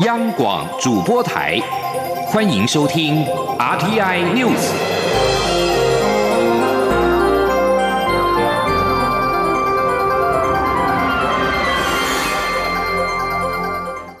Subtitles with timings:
[0.00, 1.56] 央广主播台，
[2.26, 3.24] 欢迎收听
[3.56, 4.72] RTI News。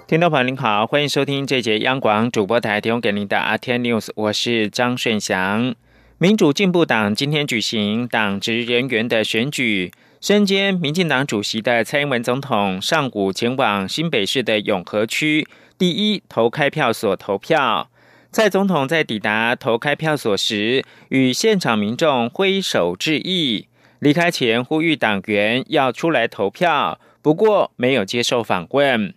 [0.06, 5.74] 听众朋友您好，欢迎收听这节央广主播台提供给您的 RTI News，我是张顺祥。
[6.18, 9.90] 民主进步党今天举行党职人员的选举。
[10.20, 15.46] 身兼民进党主席的蔡英文总统上午前往新北市的永和区
[15.78, 17.90] 第一投开票所投票。
[18.30, 23.68] 蔡总统在抵达投开票所时，与现场民众挥手致意。
[24.00, 29.14] 离开前呼吁党员要出来投票，不过没有接受访问。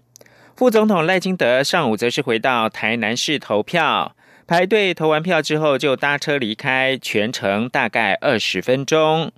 [0.55, 4.15] 副总统赖金德上午则是回到台南市投票，
[4.45, 9.31] 排队投完票之后就搭车离开，全程大概二十分钟。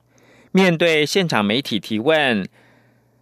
[0.51, 2.47] 面对现场媒体提问，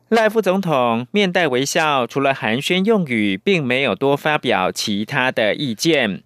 [0.09, 6.23] 赖副总统面带微笑，除了寒暄用语，并没有多发表其他的意见。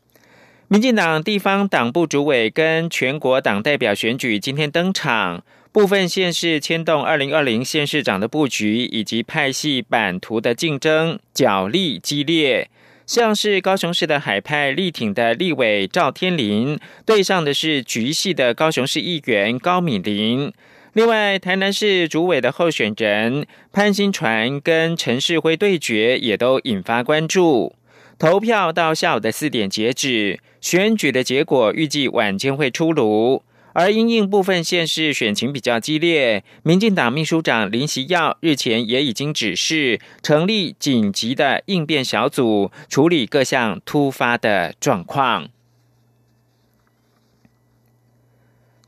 [0.67, 12.69] 民进党地方党部主委跟全国党代表选举今天登场，部分县市牵动二零二零县市长的布局以及派系版图的竞争角力激烈。
[13.07, 20.53] 像是高雄市的海派力挺的立委赵天麟，对上的是局系的高雄市议员高敏玲。
[20.93, 27.73] 另外，台南市主委的候选人潘新传跟陈世辉对决，也都引发关注。
[28.19, 33.41] 投票到下午的四点截止，选举的结果预计晚间会出炉。
[33.73, 45.47] 而因应部分县市选情比较激烈，民进党秘书长林习耀日前也已经指示成立紧急的应变小组，处理各项突发的状况。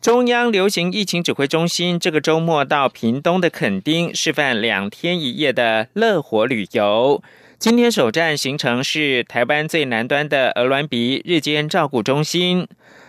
[0.04, 7.24] 中央流行疫情指挥中心这个周末到屏东的垦丁示范两天一夜的乐活旅游。
[7.58, 12.68] 今天首站行程是台湾最南端的鹅銮鼻日间照顾中心。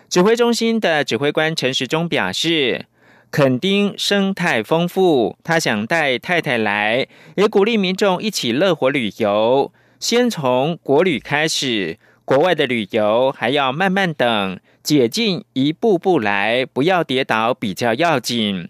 [0.09, 2.87] 指挥中心的指挥官陈时中表示，
[3.33, 9.73] 垦丁生态丰富，他想带太太来，也鼓励民众一起乐活旅游。
[9.99, 14.59] 先从国旅开始，国外的旅游还要慢慢等。
[14.83, 18.69] 解禁一步步来，不要跌倒比较要紧。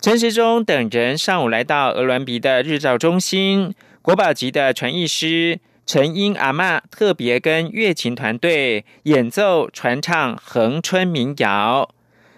[0.00, 11.92] 陈时中等人上午来到鹅銮鼻的日照中心，国宝级的传艺师陈英阿妈特别跟乐琴团队演奏传唱恒春民谣。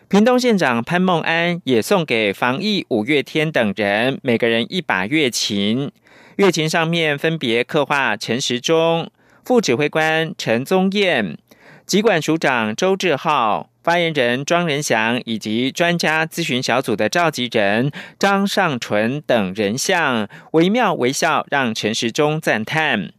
[0.09, 5.93] 屏东县长潘孟安也送给防疫五月天等人每个人一把乐琴，
[6.37, 9.11] 乐琴上面分别刻画陈时中、
[9.45, 11.39] 副指挥官陈宗彦。
[11.87, 23.13] 疾管署长周志浩、发言人庄仁祥以及专家咨询小组的召集人张尚纯等人像，惟妙惟肖，让陈时中赞叹。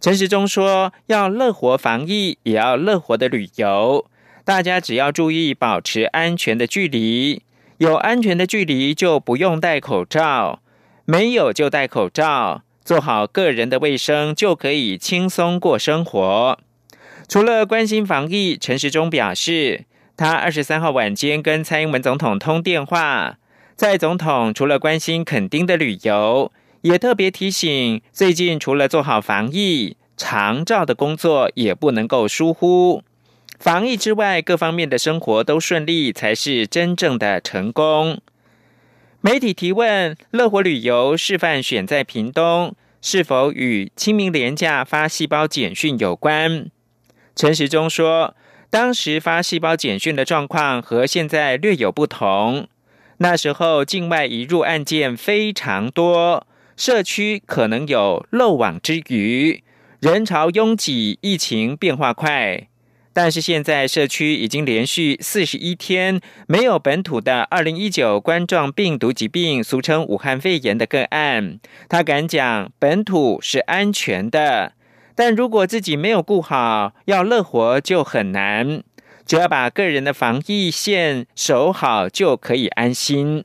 [0.00, 4.06] 陈时中说：“要乐活防疫，也要乐活的旅游。
[4.44, 7.42] 大家只要注意保持安全的距离，
[7.78, 10.60] 有安全的距离就不用戴口罩，
[11.04, 16.58] 没有就戴口罩，做好个人的卫生，就可以轻松过生活。”
[17.28, 19.84] 除了关心防疫，陈时中表示，
[20.16, 23.38] 他二十三号晚间跟蔡英文总统通电话，
[23.76, 26.50] 蔡总统除了关心垦丁的旅游，
[26.80, 33.04] 也特别提醒，最近除了做好防疫，长照的工作也不能够疏忽。
[33.60, 38.20] 防疫之外，各方面的生活都顺利，才是真正的成功。
[39.22, 46.70] 媒体提问：乐活旅游示范选在屏东，是否与清明廉价发细胞简讯有关？
[47.36, 48.34] 陈时中说
[48.70, 52.66] ：“当时发细胞简讯的状况和现在略有不同。
[53.18, 59.62] 那时候境外移入案件非常多，社区可能有漏网之鱼，
[60.00, 62.69] 人潮拥挤，疫情变化快。
[63.22, 71.60] 但是现在社区已经连续四十一天没有本土的二零一九冠状病毒疾病，俗称武汉肺炎的个案。
[71.86, 74.72] 他敢讲，本土是安全的。”
[75.14, 78.82] 但如果自己没有顾好，要乐活就很难。
[79.26, 83.44] 只要把个人的防疫线守好，就可以安心。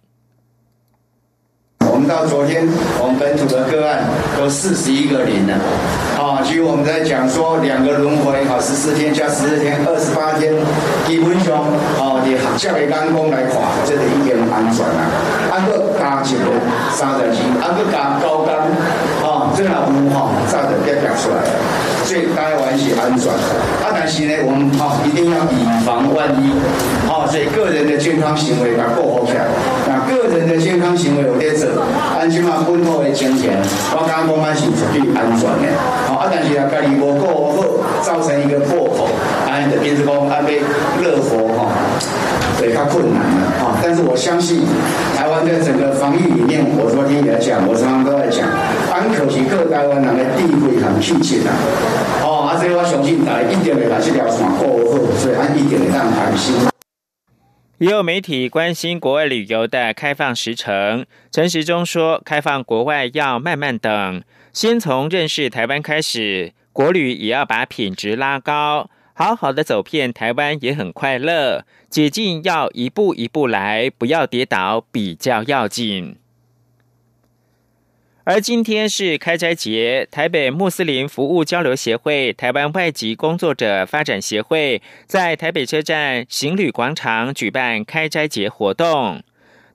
[1.82, 2.66] 我们到昨天，
[3.02, 5.60] 我们本土的个案都四十一个零了。
[6.46, 10.54] 其实我们在讲说两个轮回，好十四天加十四天，二十八天，
[11.06, 11.66] 基本上，
[11.98, 15.02] 哦，你下个干工来看，这个已经安全啊。
[15.50, 16.54] 啊，个加一个
[16.94, 18.56] 三十斤，啊，个加高干。
[19.56, 19.76] 这个有
[20.12, 21.56] 哈，早就表表出来了，
[22.04, 23.32] 所以台湾是安全。
[23.80, 26.52] 啊，但是呢，我们哈一定要以防万一，
[27.08, 29.48] 好，所以个人的健康行为要过好起来。
[30.28, 31.84] 个人的健康行为有在做，
[32.18, 33.58] 安心嘛本土的金钱，
[33.94, 35.72] 我刚刚讲安是绝对安全的。
[36.08, 37.62] 好，啊，但是啊，家己无过好，
[38.02, 39.08] 造成一个破口，
[39.48, 40.62] 安的变成讲安被
[41.02, 41.70] 热火哈，
[42.60, 43.78] 对，较困难了哈。
[43.82, 44.66] 但是我相信，
[45.16, 48.48] 台湾在整个防疫里面，我昨天也讲，我常常都在讲，
[48.92, 51.52] 安可是各台湾人的地位很气气的。
[52.24, 56.75] 哦，啊，所以我相信大家一定会把这条线过好，所以安一定会让安心。
[57.80, 61.06] 也有媒体关心国外旅游的开放时程。
[61.30, 64.24] 陈时中说，开放国外要慢慢等，
[64.54, 71.66] 先从认识台湾开始，国旅也要把品质拉高，好好的走遍台湾也很快乐。
[71.90, 76.16] 解禁要一步一步来，不要跌倒，比较要紧。
[78.28, 89.22] 而今天是开斋节，台北穆斯林服务交流协会、台湾外籍工作者发展协会在台北车站行旅广场举办开斋节活动。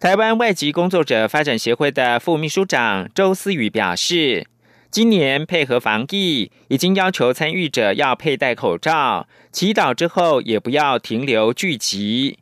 [0.01, 4.45] 台湾外籍工作者发展协会的副秘书长周思宇表示，
[4.91, 12.41] 今年配合防疫，已经要求参与者要佩戴口罩，祈祷之后也不要停留聚集。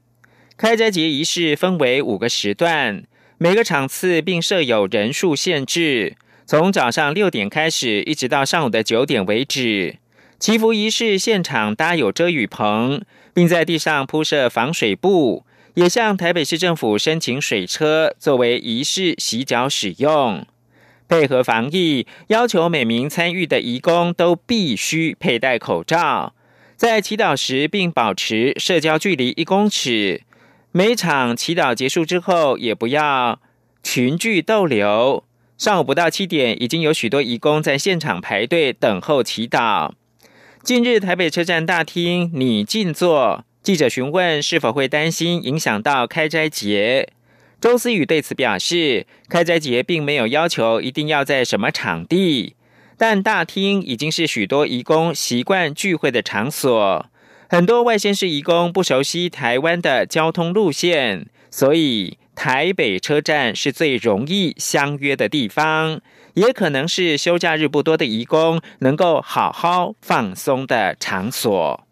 [0.56, 3.04] 开斋节仪式分为五个时段。
[3.40, 9.98] 每个场次并设有人数限制，从早上六点开始，一直到上午的九点为止。
[10.40, 13.00] 祈福仪式现场搭有遮雨棚，
[13.32, 15.44] 并在地上铺设防水布，
[15.74, 20.44] 也向台北市政府申请水车作为仪式洗脚使用。
[21.08, 26.34] 配合防疫，要求每名参与的义工都必须佩戴口罩，
[26.74, 30.22] 在祈祷时并保持社交距离一公尺。
[30.70, 33.40] 每场祈祷结束之后，也不要
[33.82, 35.24] 群聚逗留。
[35.56, 39.92] 上午不到七点，已经有许多义工在现场排队等候祈祷。
[40.62, 47.08] 近日，台北车站大厅拟静坐，记者询问是否会担心影响到开斋节。
[47.60, 52.54] 周思宇对此表示，开斋节并没有要求一定要在什么场地，
[52.98, 57.06] 但大厅已经是许多义工习惯聚会的场所。
[57.50, 66.02] 很多外县市移工不熟悉台湾的交通路线，所以台北车站是最容易相约的地方，
[66.34, 71.86] 也可能是休假日不多的移工能够好好放松的场所。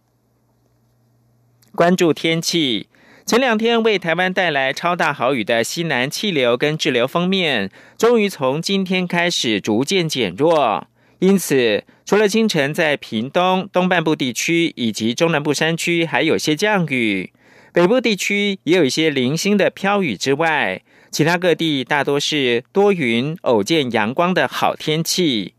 [1.75, 2.89] 关注天气，
[3.25, 10.87] 前两天为台湾带来超大豪雨的西南气流跟滞留锋面，终于从今天开始逐渐减弱。
[11.19, 17.33] 因此，除了清晨在屏东东半部地区以及中南部山区还有些降雨，
[17.73, 25.55] 北部地区也有一些零星的飘雨之外，其他各地大多是多云偶见阳光的好天气。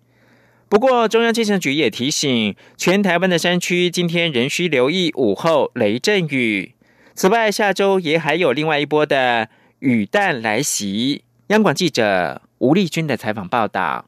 [0.69, 6.75] 不过，中央气象局也提醒，全台湾的山区今天仍需留意午后雷阵雨。
[7.15, 9.49] 此外，下周也还有另外一波的
[9.79, 11.23] 雨弹来袭。
[11.47, 14.05] 央广记者吴丽君的采访报道。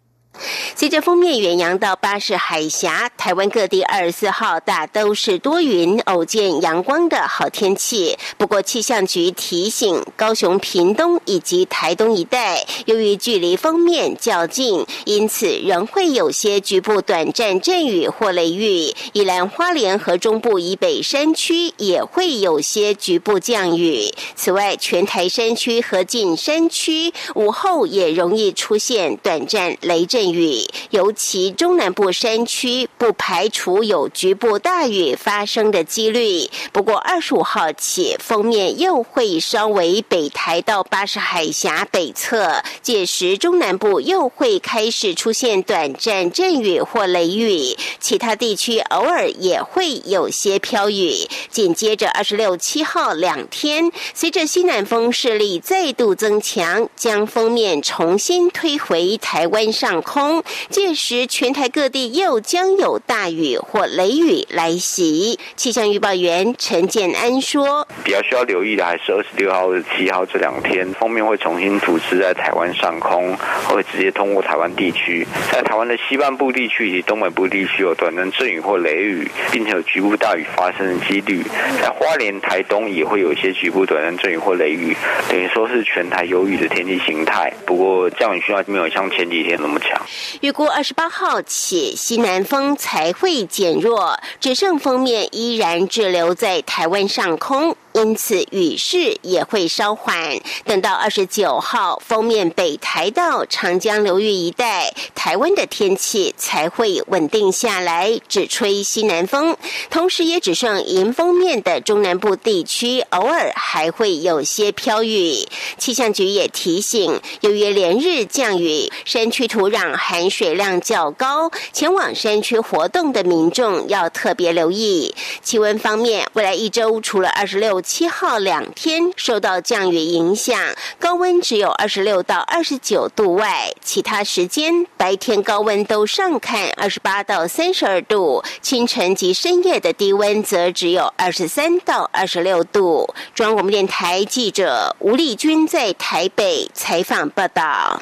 [0.76, 8.18] 随着封面远扬到巴士海峡，台湾各地二十四号大都是多云偶见阳光的好天气。
[8.38, 18.94] 不过气象局提醒，高雄、屏东以及台东一带，由于距离封面较近，因此仍会有些局部短暂阵雨或雷雨。
[19.12, 24.14] 宜兰花莲和中部以北山区也会有些局部降雨。
[24.36, 30.29] 此外，全台山区和近山区午后也容易出现短暂雷阵。
[30.32, 36.50] 雨，尤其中南部山区不排除有局部大雨发生的几率。
[36.72, 51.28] 不过二十五号起，封面又会稍微北台到巴士海峡北侧，届时中南部又会开始出现短暂阵雨或雷雨，其他地区偶尔也会有些飘雨。
[51.50, 60.09] 紧接着二十六七号两天，随着西南风势力再度增强，将封面重新推回台湾上空。
[60.10, 65.38] 空届时，全台各地又将有大雨或雷雨来袭。
[65.56, 73.38] 气象预报员陈建安说：“比较需要留意的还是二十六号、二十七号这两天，封面会重新组织在台湾上空，
[73.68, 75.28] 会直接通过台湾地区。
[75.52, 81.44] 在台湾的西半部地区以及东北部地区有短暂阵雨或雷雨，并且有局部大雨发生的几率。
[81.80, 84.98] 在花莲、台东也会有一些局部短暂阵雨或雷雨，
[85.30, 87.54] 等于说是全台有雨的天气形态。
[87.68, 89.98] 不过降雨需要没有像前几天那么强。”
[90.42, 97.76] 预估二十八号起，西南风才会减弱，只剩锋面依然滞留在台湾上空。
[98.00, 100.40] 因此雨势也会稍缓。
[100.64, 109.58] 等到二十九号，封面北台到长江流域一带，台湾的天气才会稳定下来，只吹西南风。
[109.90, 115.46] 同时，也只剩迎风面的中南部地区，偶尔还会有些飘雨。
[115.78, 125.14] 气象局也提醒，由于连日降雨，山区土壤含水量较高，前往山区活动的民众要特别留意。
[125.44, 130.56] 气温方面，未来一周除了二十六、七号两天受到降雨影响，
[131.00, 143.12] 高温只有二十六到二十九度外，其他时间白天高温都上看二十八到三十二度，清晨及深夜的低温则只有二十三到二十六度。
[143.34, 148.00] 中央广播电台记者吴丽君在台北采访报道。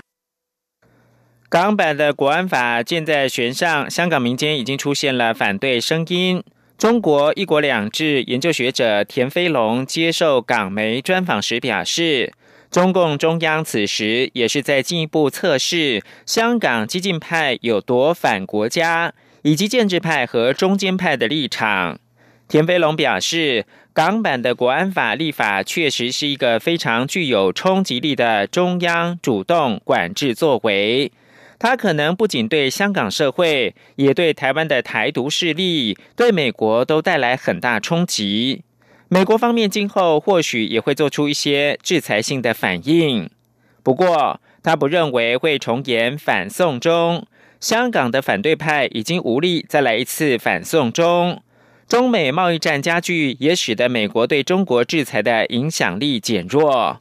[1.47, 6.43] 港版的国安法箭在弦上，香港民间已经出现了反对声音。
[6.77, 12.31] 中国一国两制研究学者田飞龙接受港媒专访时表示，
[12.69, 21.99] 中共中央此时也是在进一步测试香港激进派有多反国家，以及建制派和中间派的立场。
[22.47, 31.11] 田飞龙表示，港版的国安法立法确实是一个非常具有冲击力的中央主动管制作为。
[31.59, 38.63] 它可能不仅对香港社会，也对台湾的台独势力、对美国都带来很大冲击。
[39.09, 43.29] 美国方面今后或许也会做出一些制裁性的反应。
[43.81, 47.25] 不过，他不认为会重演反送中。
[47.59, 51.41] 香港的反对派已经无力再来一次反送中。
[51.87, 56.99] 中美贸易战加剧，也使得美国对中国制裁的影响力减弱。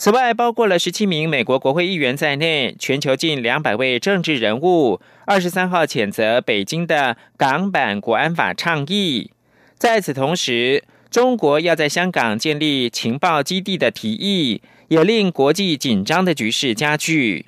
[0.00, 9.32] 此外，包括了十七名美国国会议员在内，全球近两百位政治人物，二十三号谴责北京的港版国安法倡议。
[9.76, 17.46] 在此同时，中国要在香港建立情报基地的提议，也令国际紧张的局势加剧。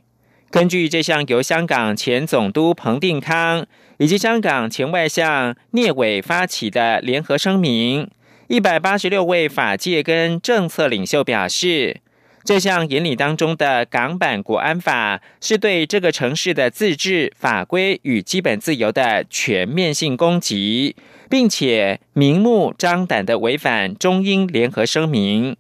[0.51, 3.65] 根据这项由香港前总督彭定康
[3.99, 8.11] 以及香港前外相聂伟发起的联合声明，
[8.49, 12.01] 一百八十六位法界跟政策领袖表示。
[12.43, 20.97] 这项眼里当中的港版国安法，是对这个城市的自治法规与基本自由的全面性攻击，
[21.29, 25.57] 并且明目张胆的违反中英联合声明。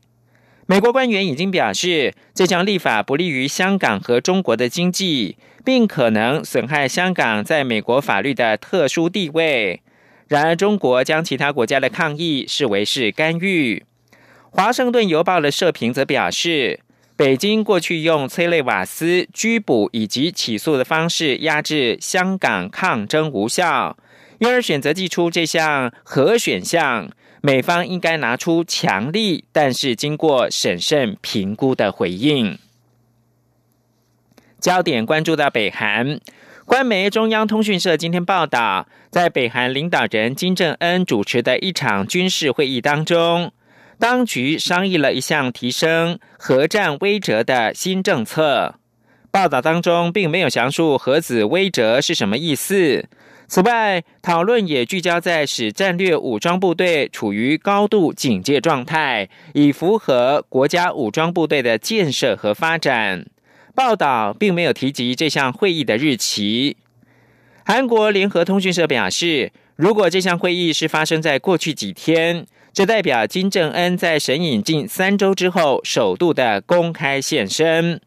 [0.66, 9.82] 美国官员已经表示，这项立法不利于香港和中国的经济，并可能损害香港在美国法律的特殊地位。
[10.28, 13.82] 然而，中国将其他国家的抗议视为是干预。
[14.50, 16.80] 华盛顿邮报的社评则表示，
[17.16, 23.97] 北京过去用催泪瓦斯、拘捕以及起诉的方式压制香港抗争无效，
[24.38, 27.09] 因而选择祭出这项核选项。
[27.42, 32.59] 美方应该拿出强力但是经过审慎评估的回应。
[34.59, 36.21] 焦点关注到北韩，
[36.66, 43.52] 官媒中央通讯社今天报道，在北韩领导人金正恩主持的一场军事会议当中。
[44.00, 48.76] 当局商议了一项提升核战威慑的新政策。
[49.30, 53.07] 报道当中并没有详述核子威慑是什么意思。
[53.47, 63.26] 此外，讨论也聚焦在使战略武装部队处于高度警戒状态，以符合国家武装部队的建设和发展。
[63.75, 66.78] 报道并没有提及这项会议的日期。
[67.66, 72.47] 韩国联合通讯社表示，如果这项会议是发生在过去几天。
[72.73, 78.00] 这代表金正恩在神隐近三周之后，首度的公开现身。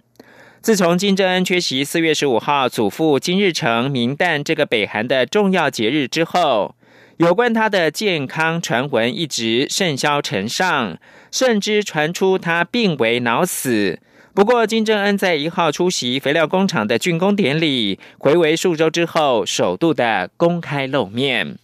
[0.61, 6.75] 自从金正恩缺席四月十五号祖父金日成明旦这个北韩的重要节日之后，
[7.17, 10.97] 有关他的健康传闻一直甚嚣尘上，
[11.29, 13.99] 甚至传出他病危脑死。
[14.33, 21.57] 不过，金正恩在一号出席肥料工厂的竣工典礼，回为数周之后，首度的公开露面。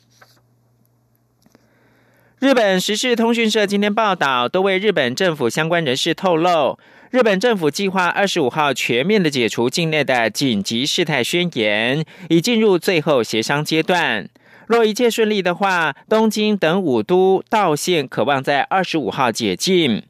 [2.40, 6.80] 日本时事通讯社今天报道，多位日本政府相关人士透露，
[7.12, 14.30] 日本政府计划二十五号全面的解除境内的紧急事态宣言，已进入最后协商阶段。
[14.68, 20.04] 若一切顺利的话，东京等五都道县渴望在二十五号解禁。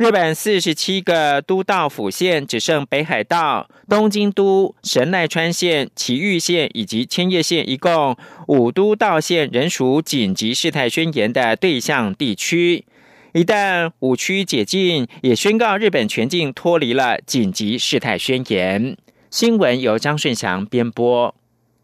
[0.00, 8.16] 日本四十七个都道府县只剩北海道、东京都、神奈川县、埼玉县以及千叶县，一共
[8.48, 12.86] 五都道县仍属紧急事态宣言的对象地区。
[13.34, 18.96] 一旦五区解禁，也宣告日本全境脱离了紧急事态宣言。
[19.30, 21.34] 新闻由张顺祥编播。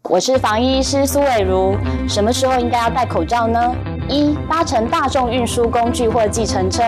[0.09, 1.77] 我是防疫医师苏伟如，
[2.09, 3.75] 什么时候应该要戴口罩呢？
[4.07, 6.83] 一、搭乘大众运输工具或计程车；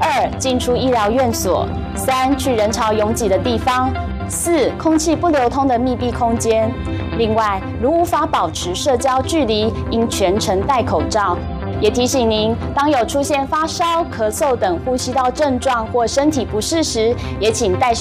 [0.00, 3.88] 二、进出医疗院所；三、去人潮拥挤的地方；
[4.28, 6.72] 四、空气不流通的密闭空间。
[7.18, 11.36] 另外，如无法保持社交距离，应全程戴口罩。
[11.78, 17.92] 也提醒您，当有出现发烧、咳嗽等呼吸道症状或身体不适时，也请戴